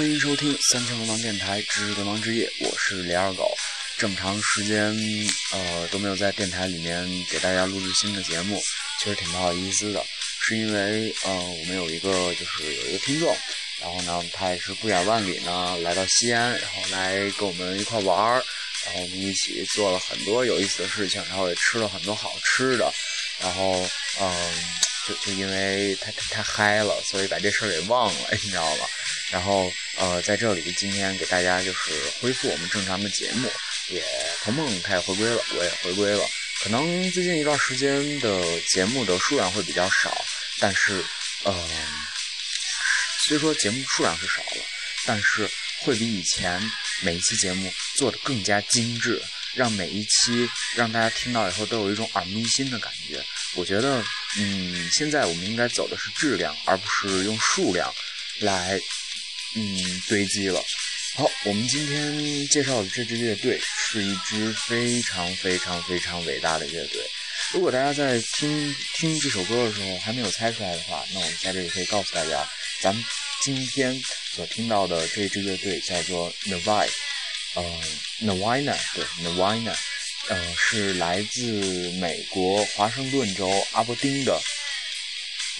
[0.00, 3.54] 欢迎收听三千流氓电台知识流氓之夜，我是李二狗。
[3.98, 4.96] 这么长时间，
[5.52, 8.58] 呃，都没有在电台里面给大家录制新的节目，
[8.98, 10.02] 其实挺不好意思的。
[10.40, 13.36] 是因为，呃，我们有一个就是有一个听众，
[13.82, 18.42] 然后呢，他也是不远万里呢来到西安，然后来跟我们一块玩儿，
[18.86, 22.90] 然后我们一起做了很多有意思的事情，然后也吃了很多好吃的，
[23.38, 23.86] 然后，
[24.18, 24.64] 嗯，
[25.06, 28.86] 就就因为太太嗨了，所以把这事儿给忘了，你知道吗？
[29.30, 33.48] 然后，呃，在这里今天给大家就是恢复我们正常的节目，
[33.88, 34.02] 也
[34.42, 36.24] 童梦他也回归了，我也回归了。
[36.64, 40.24] 可能最近一段时间的节目的数量会比较少，
[40.58, 41.04] 但是，
[41.44, 41.54] 嗯，
[43.24, 44.64] 虽说节目数量是少了，
[45.06, 46.60] 但是会比以前
[47.02, 49.22] 每一期节目做的更加精致，
[49.54, 53.24] 让每一期让大家听到以后都有一种耳目一新的感觉。
[53.54, 54.04] 我觉得，
[54.38, 57.94] 嗯，现在我们应该走的是质量，而不是用数量
[58.40, 58.78] 来。
[59.54, 60.62] 嗯，堆积了。
[61.16, 67.04] 好，我们今天介绍的这支乐队是一支非常非常非常伟大的乐队。
[67.52, 72.48] 如果大家在听听这首歌的时候还没有猜出来的话，那我们在这里可以告诉大家，
[72.80, 73.04] 咱们
[73.42, 74.00] 今天
[74.32, 76.88] 所听到的这支乐队叫做 Navai，
[77.54, 77.82] 呃
[78.22, 79.74] ，Navina，对，Navina，
[80.28, 84.40] 呃，是来自美国华盛顿州阿伯丁的，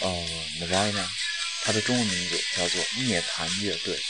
[0.01, 0.27] 呃
[0.61, 1.05] ，Navina。
[1.61, 4.10] 它的中文名字叫做涅槃乐队。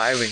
[0.00, 0.30] Diving》。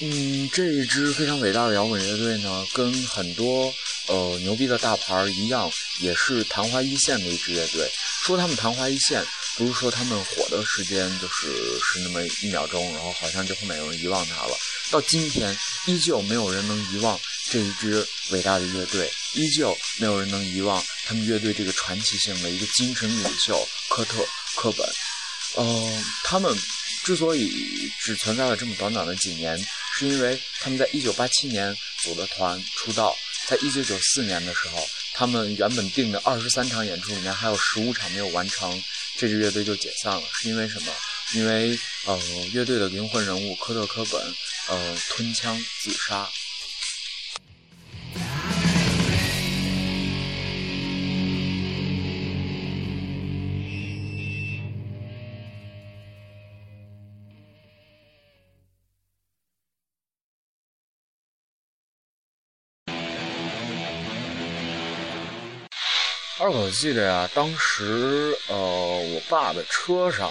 [0.00, 3.70] 嗯，这一支非常伟大的摇滚乐队呢，跟很多。
[4.14, 7.90] 呃，牛逼的大牌一样，也是昙花一现的一支乐队。
[8.22, 9.26] 说他们昙花一现，
[9.56, 11.48] 不是说他们火的时间就是
[11.80, 14.56] 是那么一秒钟，然后好像就后面有人遗忘他了。
[14.92, 17.18] 到今天，依旧没有人能遗忘
[17.50, 24.22] 这一支伟大的乐队，依旧没有人能遗忘他们乐队这个传奇性的一个精神领袖科特·
[24.54, 24.88] 科本。
[25.56, 26.56] 嗯，他们
[27.02, 29.58] 之所以只存在了这么短短的几年，
[29.98, 33.16] 是因为他们在一九八七年组的团出道。
[33.46, 38.82] 在一九九四年的时候，他们原本定的二十三场演出里面还有十五场没有完成，
[39.16, 40.22] 这支乐队就解散了。
[40.32, 40.92] 是因为什么？
[41.34, 42.20] 因为呃，
[42.52, 44.34] 乐队的灵魂人物科特·科本
[44.68, 46.28] 呃吞枪自杀。
[66.36, 70.28] 二狗记得呀，当时呃，我爸的车上，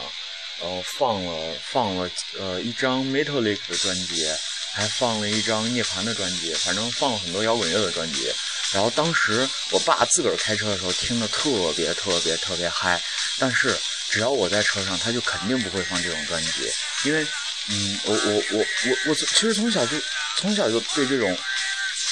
[0.60, 4.28] 呃，放了放了呃一张 Metallic 的专辑，
[4.74, 8.30] 还放了一张涅槃的专辑，反正放了很多摇滚乐的专辑。
[8.74, 13.02] 然后当时我爸自个儿开车的时候听的特别特别特别嗨，
[13.40, 13.74] 但是
[14.10, 16.70] 只要我在车上，他就肯定不会放这种专辑，
[17.06, 17.26] 因为
[17.70, 19.96] 嗯，我我我我我其实从小就
[20.36, 21.34] 从小就对这种。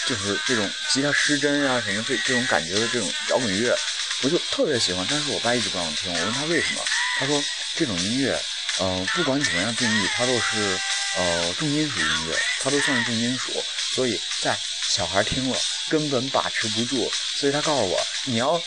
[0.07, 3.77] 就是这种吉他失真啊，什么这这种感觉的这种摇滚乐，
[4.23, 5.05] 我就特别喜欢。
[5.09, 6.11] 但是我爸一直不让我听。
[6.11, 6.83] 我问他为什么，
[7.19, 7.43] 他说
[7.75, 8.37] 这种音乐，
[8.79, 10.79] 呃，不管怎么样定义，它都是
[11.17, 13.51] 呃重金属音乐，它都算是重金属。
[13.93, 14.57] 所以在
[14.89, 15.57] 小孩听了
[15.89, 17.11] 根本把持不住。
[17.37, 18.61] 所以他告诉我，你要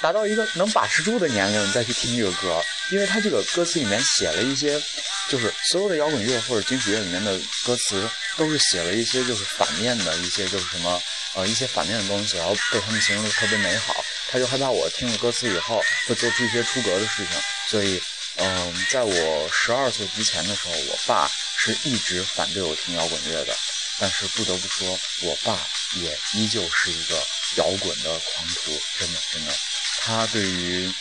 [0.00, 4.80] 达到一个能把持住的年龄，你再去听这个歌，因为他这个歌词里面写了一些，
[5.28, 8.08] 就是所有的摇滚乐或者金属乐里面的歌词。
[8.36, 11.02] 都是写了一些就是反面的一些就是什么
[11.34, 13.94] 呃一些反面的东西，然后被他们形容的特别美好。
[14.28, 18.02] 他就害怕我听了歌词以后会做出一些出格的事情，所以
[18.36, 23.56] 嗯，在我十二岁之前的时候，我爸是一直反对我听摇滚乐的。
[23.98, 25.58] 但是不得不说，我爸
[25.94, 27.16] 也依旧是一个
[27.56, 29.54] 摇滚的狂徒，真的真的，
[30.02, 30.92] 他对于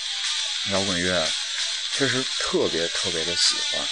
[0.72, 1.28] 摇滚乐
[1.92, 3.86] 确实特别特别的喜欢。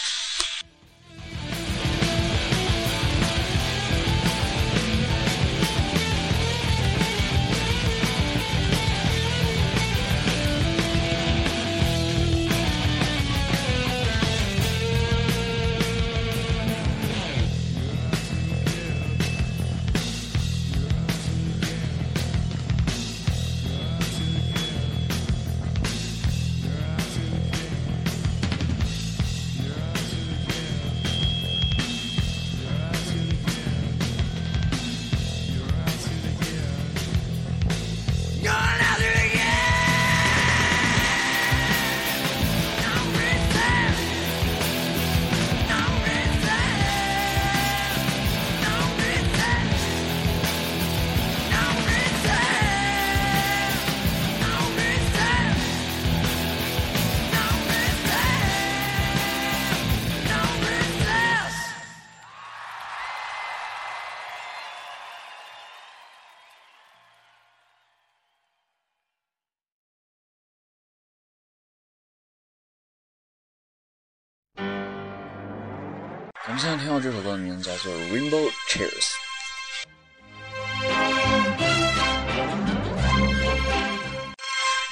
[76.64, 78.88] 现在听到这首歌的名字叫做《Rainbow Tears》。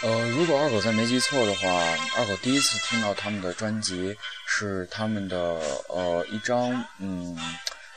[0.03, 1.69] 呃，如果二狗再没记错的话，
[2.17, 4.13] 二狗第一次听到他们的专辑
[4.45, 7.39] 是他们的呃一张，嗯，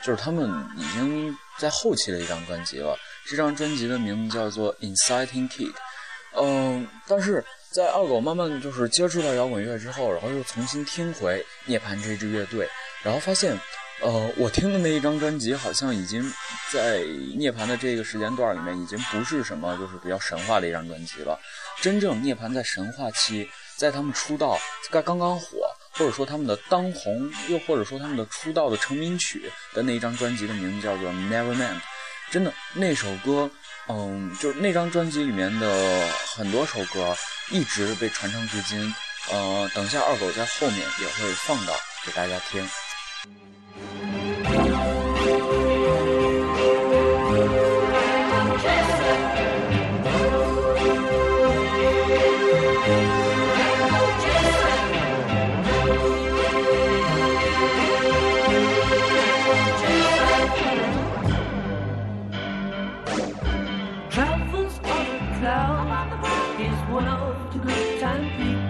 [0.01, 2.97] 就是他们已经在后期的一张专辑了。
[3.27, 5.73] 这张专辑的名字叫做《Inciting Kid》。
[6.37, 7.43] 嗯，但是
[7.73, 12.69] 在二狗慢慢就是接触到摇滚乐之后，然后又重新听回涅槃这支乐队，
[13.05, 13.55] 然后发现，
[14.01, 16.33] 呃，我听的那一张专辑好像已经
[16.71, 17.03] 在
[17.37, 21.39] 涅槃的这个时间段里面，已经不是什么就是比较神话的一张专辑了。
[21.81, 23.47] 真正涅槃在神话期，
[23.77, 24.59] 在他们出道
[24.89, 25.47] 刚刚刚火，
[25.91, 31.75] 或者说他们的当红，又或者说他们的出道的成名曲的那一张专辑的名字叫做《Nevermind》。
[32.31, 33.47] 真的那首歌，
[33.87, 37.15] 嗯，就是那张专辑里面的很多首歌
[37.51, 38.95] 一直被传唱至今。
[39.31, 41.73] 呃，等下二狗在后面也会放到
[42.03, 42.67] 给大家听。
[66.89, 68.64] one of the good time people.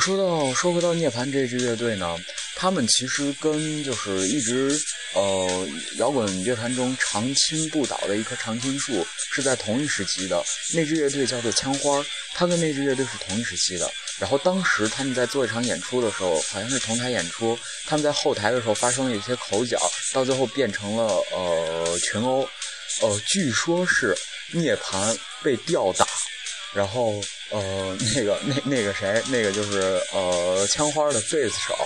[0.00, 2.16] 说到说回到涅槃这支乐队呢，
[2.56, 4.80] 他们其实跟就是一直
[5.14, 10.42] 呃摇滚乐坛中常青不倒的一棵常青树是在同一时期的。
[10.72, 12.02] 那支乐队叫做枪花，
[12.32, 13.90] 他跟那支乐队是同一时期的。
[14.18, 19.78] 然后当时他们在做一场演出的时候，好像是同台演出，他们在后台的时候发生了一些口角，
[20.12, 22.48] 到最后变成了呃群殴。
[23.02, 24.16] 呃，据说是
[24.52, 26.06] 涅槃被吊打，
[26.72, 27.20] 然后。
[27.52, 31.76] 呃，那个，那那个谁，那个就是呃，枪花的贝斯手，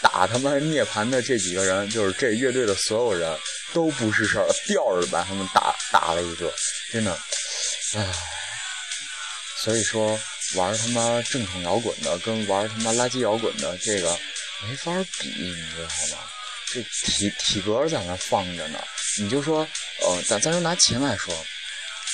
[0.00, 3.36] 打他们涅槃的这几个人，就是这乐队的所有人
[3.72, 6.54] 都不是事儿，吊着把他们打打了一个，
[6.92, 7.18] 真的，
[7.96, 8.14] 唉，
[9.56, 10.16] 所以说
[10.54, 14.16] 玩他妈正统摇滚的跟玩他妈垃圾摇滚的这个
[14.68, 16.22] 没法比，你知道吗？
[16.72, 18.78] 这体体格在那放着呢，
[19.18, 19.66] 你就说，
[20.02, 21.34] 呃，咱咱就拿琴来说。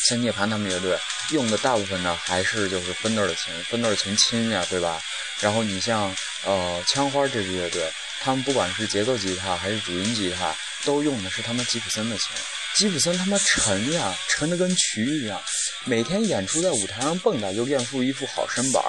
[0.05, 0.99] 像涅槃他们乐队
[1.31, 5.03] 用的大部分呢，还是就是芬德的琴，芬德的琴轻呀，对吧？
[5.41, 12.29] 然后你像呃枪花这支乐队，他们不管是节奏吉他还是主音吉他，都用的是他们吉普森的琴。
[12.77, 15.41] 吉普森他妈沉呀，沉的跟渠一样，
[15.85, 18.83] 每天演出在舞台上蹦跶就练出一副好身板，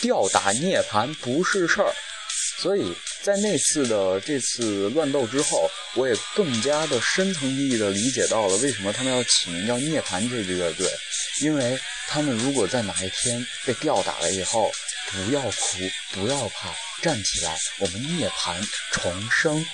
[0.00, 1.94] 吊打涅槃不是事儿。
[2.60, 10.90] 所以在那次的这次乱斗之后，我也更加的深层意义的理解到了为什么他们要起名叫涅槃这支乐队，
[11.40, 14.72] 因为他们如果在哪一天被吊打了以后，
[15.12, 15.78] 不要哭，
[16.12, 18.60] 不要怕，站起来，我们涅槃
[18.90, 19.64] 重生，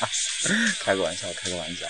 [0.80, 1.86] 开个玩笑，开个玩笑。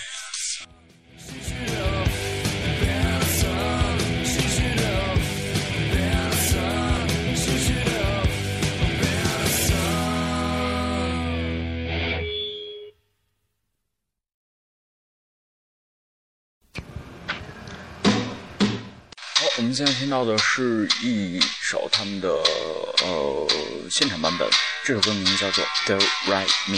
[19.59, 23.47] 我们现在听到的是一首他们的呃
[23.91, 24.49] 现场版本，
[24.85, 25.97] 这首歌名字叫做《The
[26.31, 26.77] Right Me》。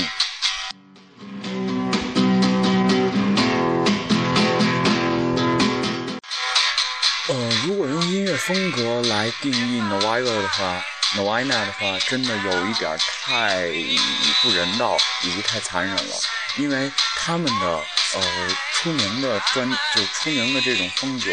[7.27, 10.83] 呃，如果用音乐风格来定义 Novia 的话
[11.15, 13.71] ，Novia 的话，真的有一点太
[14.41, 16.15] 不人道以及太残忍了。
[16.57, 17.67] 因为他们的
[18.15, 18.21] 呃
[18.73, 21.29] 出名的专就出名的这种风格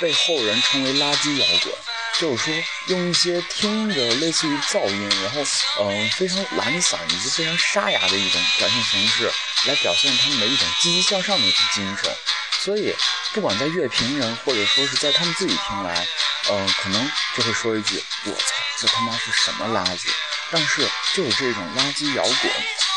[0.00, 1.72] 被后人称为垃圾摇滚，
[2.18, 5.42] 就是说用一些听着类似于噪音，然后
[5.80, 9.30] 嗯非常懒散以及非常沙哑的一种表现形式
[9.66, 12.16] 来表现他们的一种积极向上的一种精神，
[12.60, 12.94] 所以
[13.32, 16.06] 不管在乐评人或者说是在他们自己听来，
[16.50, 20.08] 嗯可能就会说一句我操这他妈是什么垃圾。
[20.52, 20.82] 但是，
[21.14, 22.52] 就是这种垃圾摇滚，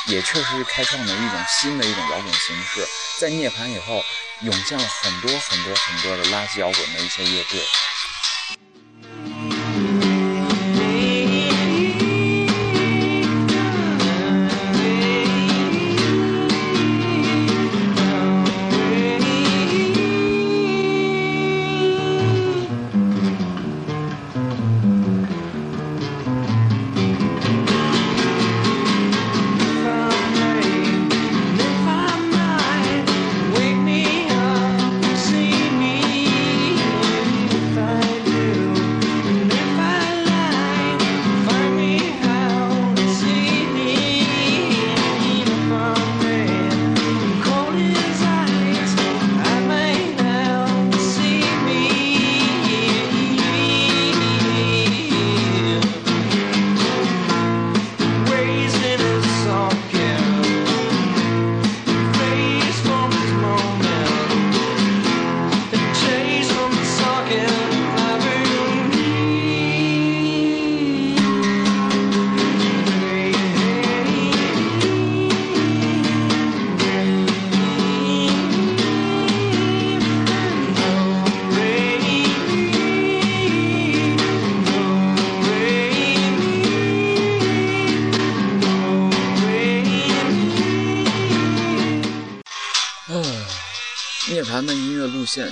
[0.08, 2.88] 也确实是开创了一种新的一种摇滚形式。
[3.20, 4.04] 在涅槃以后，
[4.42, 7.66] 涌现了很多很多很多的垃圾摇滚的一些乐队。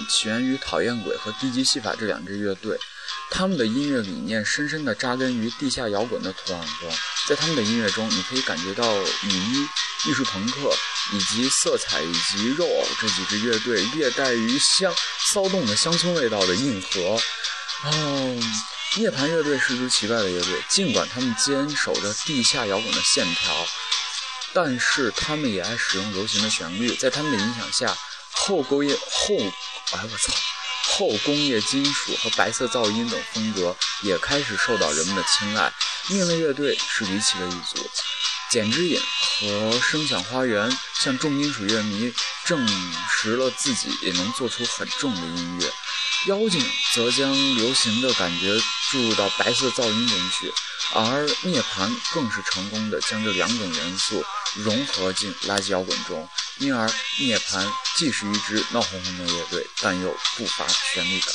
[0.08, 2.78] 起源于讨厌鬼和低级戏法这两支乐队，
[3.30, 6.92] 他们的音乐理念深深地扎根于地下摇滚的土壤中。
[7.28, 9.68] 在他们的音乐中，你可以感觉到雨衣、
[10.06, 10.74] 艺术朋克
[11.14, 14.94] 以及色彩以及肉偶这几支乐队略带于乡
[15.34, 17.22] 骚动的乡村味道的硬核。
[17.84, 18.40] 哦，
[18.98, 23.68] 涅槃乐队是支奇怪的乐队，尽管他们坚守着地下摇滚的线条，
[24.54, 26.96] 但是他们也爱使用流行的旋律。
[26.96, 27.98] 在他们的影响下，
[28.32, 29.36] 后工业后。
[29.94, 30.34] 哎我操！
[30.94, 35.72] 后工业金属和白色噪音等风格也开始受到人们的青睐。
[36.10, 37.90] 另类乐队是离奇的一组，
[38.50, 39.02] 剪之影
[39.40, 42.14] 和声响花园向重金属乐迷
[42.46, 42.66] 证
[43.10, 45.72] 实了自己也能做出很重的音乐。
[46.28, 46.64] 妖精
[46.94, 48.56] 则将流行的感觉
[48.92, 50.54] 注入到白色噪音中去，
[50.94, 54.24] 而涅槃更是成功的将这两种元素
[54.54, 56.30] 融合进垃圾摇滚中。
[56.58, 56.88] 因而，
[57.18, 61.34] 涅槃既是一支闹哄哄的乐队，但又不乏旋律感。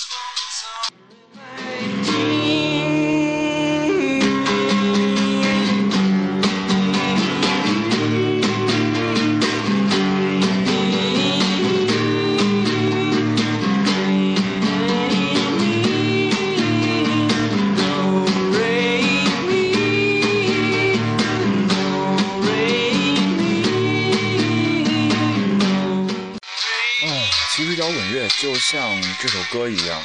[27.86, 30.02] 摇滚乐就像这首歌一样，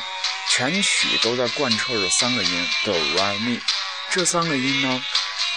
[0.52, 3.60] 全曲都在贯彻着三个音哆来咪。
[4.12, 5.04] 这三个音呢，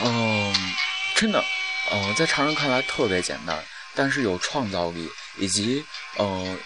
[0.00, 0.74] 嗯，
[1.14, 1.44] 真的，
[1.90, 3.62] 呃，在常人看来特别简单，
[3.94, 5.84] 但是有创造力以及
[6.16, 6.56] 呃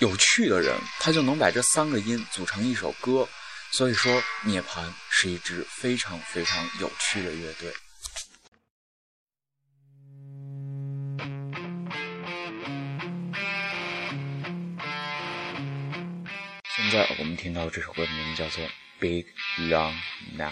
[0.00, 3.26] 有趣的人，他就能把这三个音组成一首歌。
[3.70, 7.72] 所以说，涅槃是一支非常非常有趣的乐队。
[16.74, 18.64] 现在我们听到这首歌的名字叫做
[18.98, 19.26] 《Big
[19.68, 19.92] Long
[20.38, 20.48] Now》。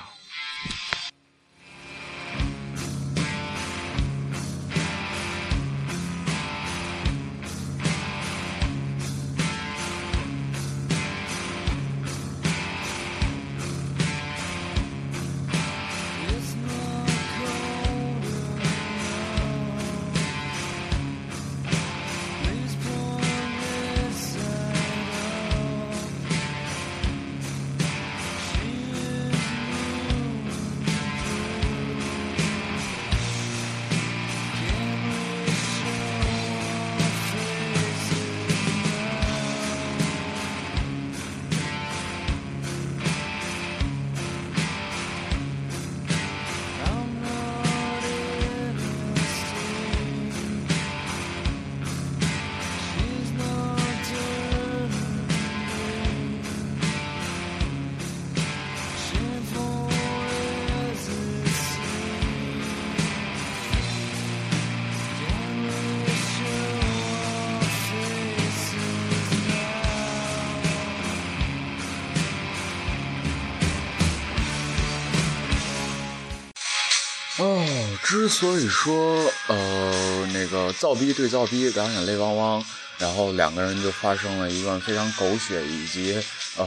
[78.11, 82.64] 之所以说呃那个造逼对造逼，两眼泪汪汪，
[82.99, 86.21] 然后两个人就发生了一段非常狗血以及
[86.56, 86.67] 呃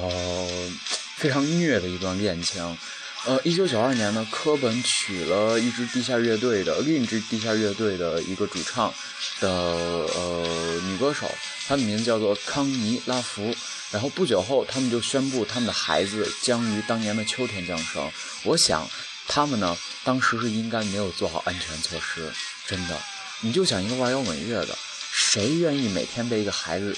[1.17, 2.78] 非常虐的一段恋情。
[3.26, 8.94] 呃，一九九二年呢，科本娶了一支地下乐队的另一支地下乐队的一个主唱
[9.41, 11.30] 的呃女歌手，
[11.67, 13.54] 她的名字叫做康妮拉福。
[13.91, 18.10] 然后不久后，他们就宣布他们的孩子将于当年的秋天降生。
[18.44, 18.89] 我想，
[19.28, 22.32] 他们呢，当时是应该没有做好安全措施。
[22.68, 22.98] 真的，
[23.42, 24.78] 你就想一个玩摇滚乐的，
[25.12, 26.96] 谁愿意每天被一个孩子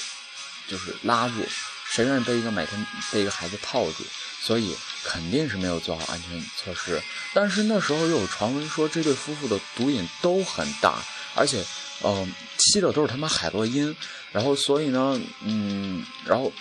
[0.67, 1.45] 就是拉住？
[1.91, 4.03] 谁愿意被一个每天被一个孩子套住？
[4.41, 7.01] 所以肯定是没有做好安全措施，
[7.33, 10.99] 但是那时候又有传闻说这对夫妇的毒瘾都很大，
[11.33, 11.65] 而且，
[12.03, 13.95] 嗯，吸的都是他妈海洛因，
[14.31, 16.51] 然后所以呢，嗯，然后，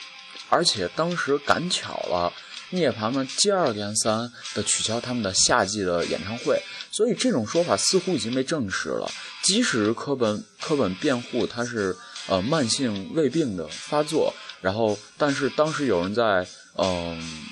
[0.48, 2.33] 而且当时赶巧了，
[2.74, 6.60] 涅槃们接二连三的取消他们的夏季的演唱会，
[6.90, 9.10] 所以这种说法似乎已经被证实了。
[9.42, 17.44] 即使科本科本辩护他是呃慢性胃病的发作，然后但是当时有人在嗯。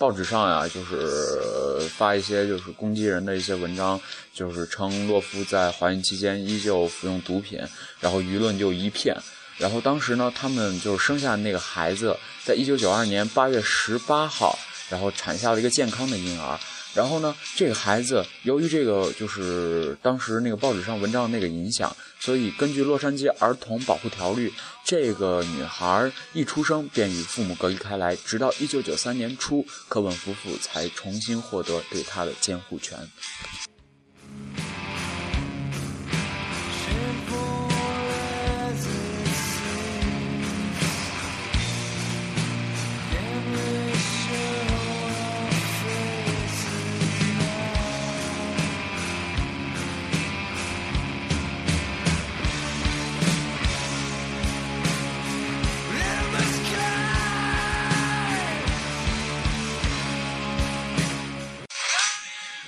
[0.00, 4.00] 报纸上呀，就是发一些就是攻击人的一些文章，
[4.32, 7.58] 就是称洛夫在怀孕期间依旧服用毒品，
[7.98, 9.16] 然后舆论就一片。
[9.58, 16.58] 然后当时呢，他们就是生下那个孩子，在一九九二年八月十八号，然后产下了一个健康的婴儿。
[16.94, 24.52] 然后呢，这个孩子由于这个就是当时那个报纸上文章那个影响，所以根据洛杉矶儿童保护条例，
[24.84, 32.98] 这个女孩一出生便与父母隔离开来，直到一九九三年初，科本夫妇才重新获得对她的监护权。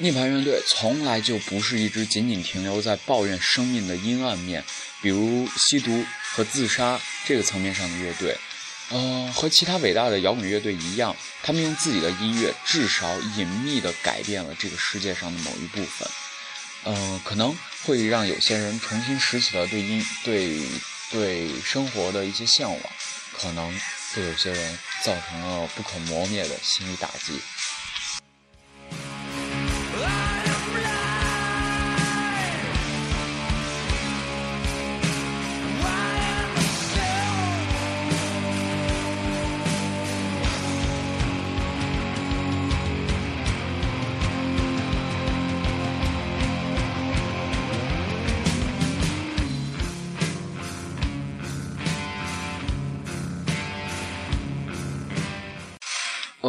[0.01, 4.65] 涅槃乐队从来就不是一支仅仅停留在抱怨生命的阴暗面，
[5.03, 8.35] 比如吸毒和自杀这个层面上的乐队。
[8.89, 16.09] 呃，和其他伟大的摇滚乐队一样，他们用自己的音乐至少隐秘地改变了这个世界上的某一部分。
[16.85, 20.59] 呃，可能会让有些人重新拾起了对音对
[21.13, 22.81] 对生活的一些向往，
[23.39, 23.71] 可能
[24.15, 27.39] 对有些人造成了不可磨灭的心理打击。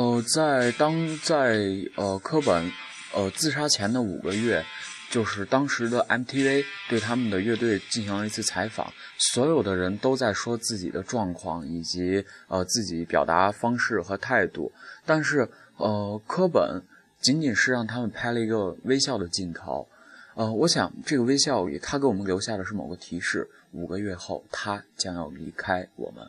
[0.01, 1.59] 呃，在当在
[1.95, 2.71] 呃科本
[3.13, 4.65] 呃自杀前的五个月，
[5.11, 8.91] 就是当时的 MTV 对他们的乐队进行了一次采访，
[9.31, 14.71] 所有的人都在说自己的状况以及呃自己表达方式和态度，
[15.05, 16.81] 但是呃科本
[17.21, 19.87] 仅仅是让他们拍了一个微笑的镜头，
[20.33, 26.27] 呃，我想这个微笑里他给我们留下的是某个提示，五个月后他将要离开我们。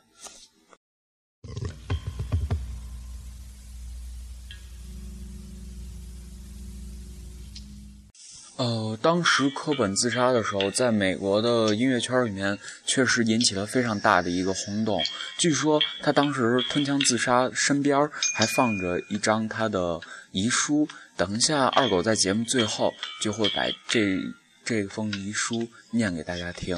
[8.56, 15.02] 呃，当时柯本自杀的时候，在美国的音乐圈里面确实引起了非常大的一个轰动。
[15.38, 20.00] 据说他当时吞枪自杀，身边还放着一张他的
[20.32, 20.86] 遗书。
[21.16, 24.18] 等一下，二狗在节目最后就会把这
[24.64, 26.76] 这封遗书念给大家听。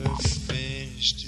[0.00, 1.26] ever finished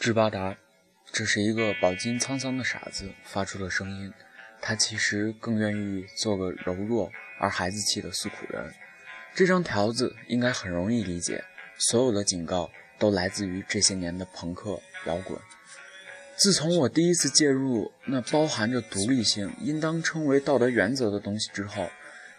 [0.00, 0.56] 智巴达，
[1.12, 4.10] 这是一个饱经沧桑的傻子发出的声音。
[4.58, 8.72] 他其实更愿意做个柔弱而孩子气的诉苦人。
[9.34, 11.44] 这张条子应该很容易理解。
[11.76, 15.38] 所有的警告都来自于这些年的朋克摇滚。
[16.34, 21.90] 自从我第一次介入那包含着独立性、应当称为道德原则的东西之后，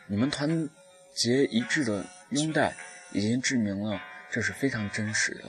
[0.08, 0.67] 你们团
[1.13, 2.76] 结一致的拥戴
[3.12, 5.43] 已经证明了这是非常真实的。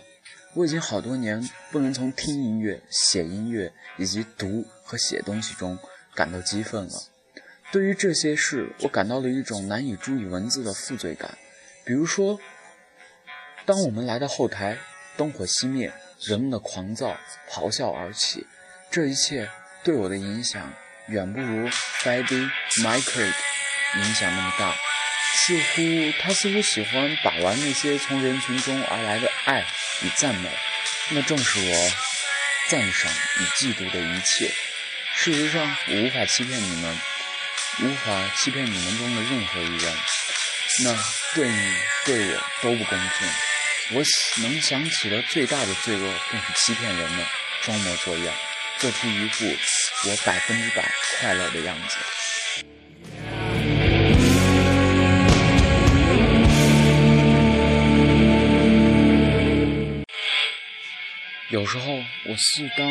[0.55, 5.79] 我已经好多年不能从听音乐、写音乐以及读和写东西中
[6.15, 6.93] 感到激愤了。
[7.71, 11.38] 对于这些事，我感到了一种难以注意文字的负罪感。
[11.85, 12.38] 比如说，
[13.65, 14.77] 当我们来到后台，
[15.17, 17.17] 灯火熄灭，人们的狂躁
[17.51, 18.47] 咆哮而起，
[18.91, 19.49] 这一切
[19.83, 20.71] 对我的影响
[21.09, 22.51] 远不如 Freddie
[22.83, 23.33] Mercury
[23.97, 24.75] 影响那么大。
[25.35, 29.64] 似乎他似乎喜欢把玩那些从人群中而来的爱。
[30.05, 30.51] 与赞美，
[31.11, 31.92] 那正是我
[32.68, 34.53] 赞赏与嫉妒的一切。
[35.14, 37.01] 事实上，我无法欺骗你们，
[37.83, 39.95] 无法欺骗你们中的任何一人。
[40.81, 40.99] 那
[41.35, 43.29] 对你、对我都不公平。
[43.90, 44.03] 我
[44.42, 47.25] 能想起的最大的罪恶，便是欺骗人们，
[47.62, 48.35] 装模作样，
[48.79, 49.45] 做出一副
[50.09, 50.90] 我百分之百
[51.21, 51.97] 快乐的样子。
[61.53, 61.85] 有时候，
[62.31, 62.88] 我似当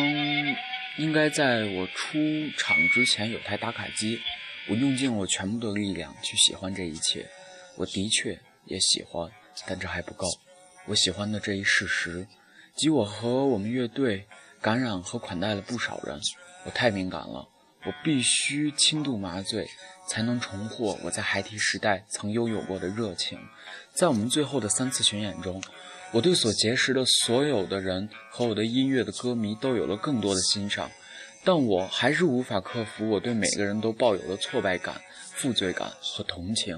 [0.99, 2.19] 应该在我出
[2.59, 4.21] 场之前有台打卡机，
[4.69, 7.27] 我用尽我全部的力量去喜欢这一切。
[7.75, 9.31] 我的确也喜欢，
[9.65, 10.27] 但这还不够。
[10.85, 12.27] 我喜欢的这一事实，
[12.75, 14.27] 即我和我们乐队
[14.61, 16.19] 感染和款待了不少人。
[16.63, 17.49] 我太敏感了，
[17.83, 19.67] 我必须轻度麻醉，
[20.07, 23.39] 才能重获我在孩提时代曾拥有过的热情。
[23.91, 25.59] 在我们最后的三次巡演中。
[26.13, 30.91] 我对所结识的所有的人和我的音乐的歌迷都有了更多的欣赏，
[31.43, 35.01] 但我还是无法克服我对每个人都抱有的挫败感、
[35.35, 36.77] 负罪感和同情。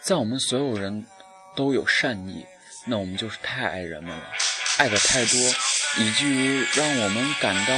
[0.00, 1.04] 在我们所有人
[1.54, 2.42] 都有善意，
[2.86, 4.32] 那我们就是太爱人们了，
[4.78, 5.38] 爱的太多，
[5.98, 7.74] 以至于让我们感到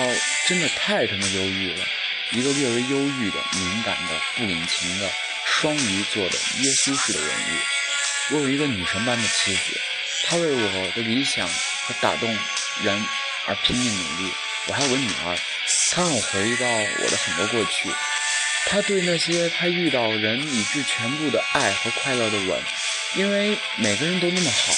[0.47, 1.85] 真的太他妈忧郁了。
[2.31, 5.11] 一个略微忧郁的、敏感的、不领情的
[5.47, 8.35] 双鱼座的耶稣式的人物。
[8.35, 9.81] 我有一个女神般的妻子。
[10.25, 12.29] 他为我的理想和打动
[12.83, 13.07] 人
[13.47, 14.33] 而拼命努力。
[14.67, 15.39] 我还有个女儿，
[15.91, 17.89] 她让我回忆到我的很多过去。
[18.67, 22.63] 他对那些他遇到人以致全部的爱和快乐的吻，
[23.17, 24.73] 因为每个人都那么好，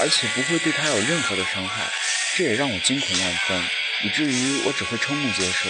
[0.00, 1.90] 而且不会对他有任何的伤害，
[2.36, 3.64] 这也让我惊恐万分，
[4.02, 5.68] 以至于我只会瞠目结舌。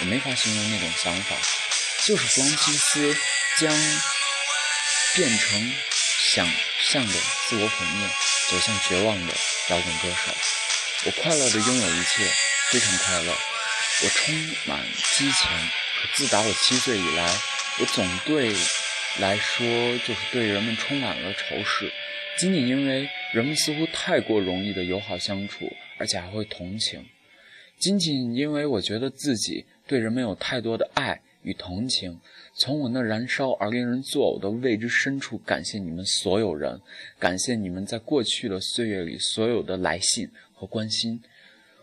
[0.00, 1.36] 我没法形容那种想法，
[2.04, 3.16] 就是弗朗西斯
[3.60, 3.72] 将
[5.14, 5.74] 变成
[6.32, 6.46] 想
[6.80, 7.14] 象的
[7.46, 8.08] 自我毁灭。
[8.52, 9.32] 走向绝望的
[9.70, 10.30] 摇滚歌手，
[11.06, 12.22] 我快乐的拥有一切，
[12.68, 13.32] 非常快乐。
[14.04, 14.34] 我充
[14.66, 14.78] 满
[15.16, 15.50] 激情，
[16.02, 17.34] 可自打我七岁以来，
[17.80, 18.54] 我总对
[19.20, 19.66] 来说
[20.06, 21.90] 就是对人们充满了仇视，
[22.38, 27.08] 仅仅因为人们似乎太过容易的友好相处，而且还会同情，
[27.80, 32.20] 仅仅因为我觉得自己对人们有太多的爱与同情。
[32.54, 36.80] 从我那燃烧而令人作呕的未知深处，感谢你们所有人，
[37.18, 41.22] 感谢你们在过去的岁月里所有的来信和关心。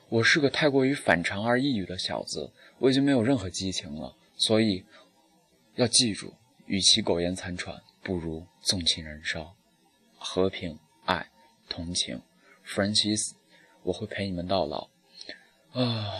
[0.09, 4.15] 我是个太过于反常而抑郁的小子，我已经没有任何激情了。
[4.37, 4.83] 所以，
[5.75, 6.33] 要记住，
[6.65, 9.55] 与其苟延残喘，不如纵情燃烧。
[10.17, 11.29] 和平、爱、
[11.67, 12.21] 同情
[12.65, 13.31] ，Francis，
[13.83, 14.89] 我会陪你们到老。
[15.73, 16.13] 啊。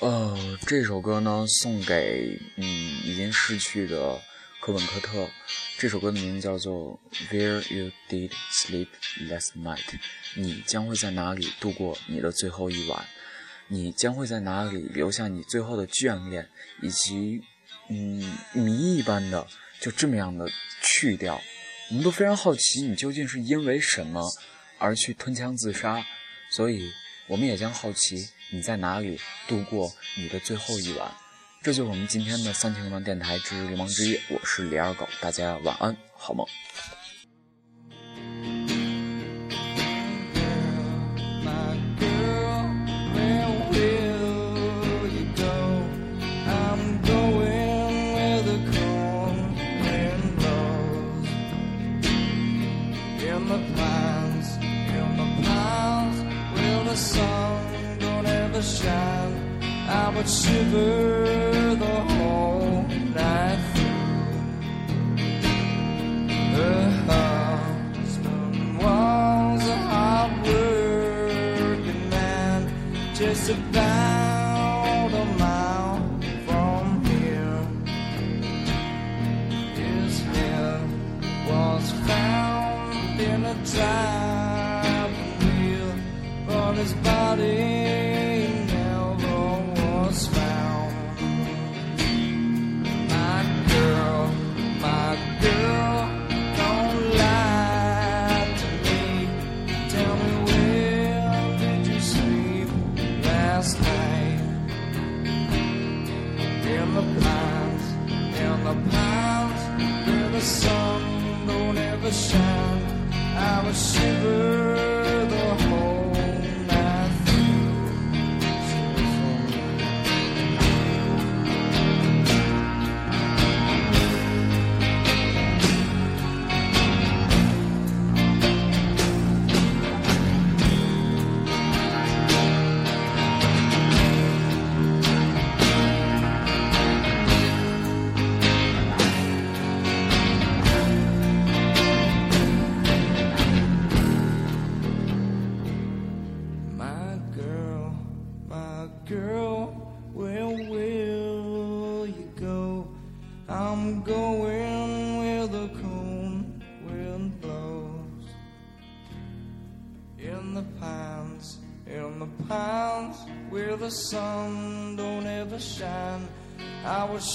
[0.00, 2.64] 呃，这首歌呢送给嗯
[3.02, 4.20] 已经逝去的
[4.60, 5.26] 科本科特。
[5.78, 7.00] 这首歌的名字叫做
[7.32, 8.88] 《Where You Did Sleep
[9.30, 9.78] Last Night》。
[10.34, 13.06] 你将会在哪里度过你的最后一晚？
[13.68, 16.46] 你将会在哪里留下你最后的眷恋，
[16.82, 17.42] 以及
[17.88, 19.46] 嗯谜一般的
[19.80, 20.46] 就这么样的
[20.82, 21.40] 去掉？
[21.88, 24.22] 我们都非常好奇，你究竟是因为什么
[24.76, 26.04] 而去吞枪自杀？
[26.50, 26.92] 所以，
[27.28, 28.28] 我们也将好奇。
[28.50, 31.10] 你在哪里度过你的最后一晚？
[31.62, 34.20] 这就是我们今天的三千流氓电台之流氓之夜。
[34.28, 36.46] 我是李二狗，大家晚安，好梦。
[59.88, 62.82] I would shiver the whole
[63.14, 64.26] night through.
[66.56, 72.60] Her husband was a hard working man,
[73.14, 73.85] just about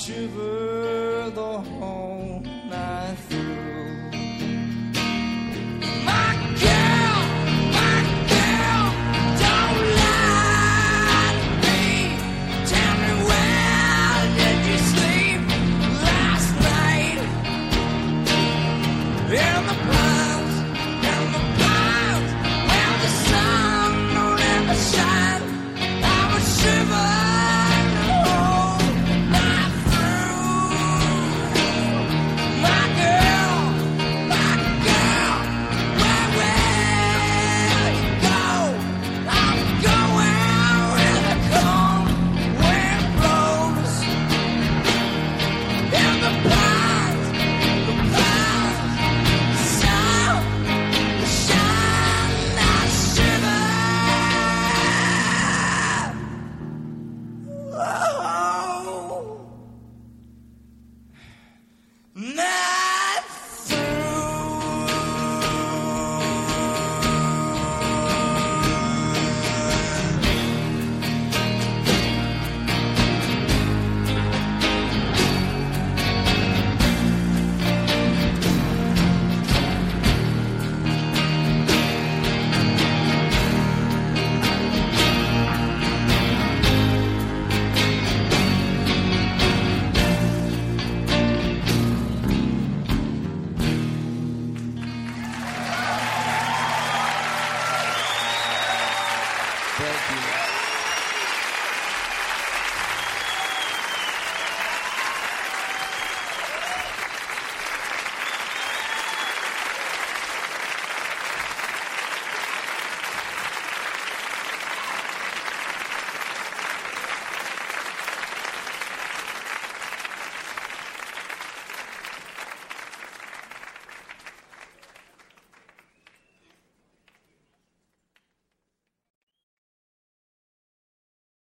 [0.01, 0.50] shiver